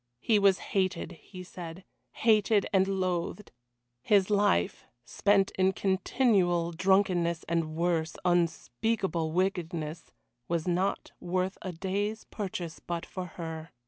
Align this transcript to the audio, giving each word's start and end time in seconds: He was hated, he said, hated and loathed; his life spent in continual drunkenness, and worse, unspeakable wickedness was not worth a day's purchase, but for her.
He 0.19 0.39
was 0.39 0.57
hated, 0.73 1.11
he 1.11 1.43
said, 1.43 1.83
hated 2.13 2.65
and 2.73 2.87
loathed; 2.87 3.51
his 4.01 4.31
life 4.31 4.87
spent 5.05 5.51
in 5.59 5.73
continual 5.73 6.71
drunkenness, 6.71 7.43
and 7.47 7.75
worse, 7.75 8.15
unspeakable 8.25 9.31
wickedness 9.31 10.11
was 10.47 10.67
not 10.67 11.11
worth 11.19 11.59
a 11.61 11.71
day's 11.71 12.23
purchase, 12.23 12.79
but 12.79 13.05
for 13.05 13.25
her. 13.37 13.69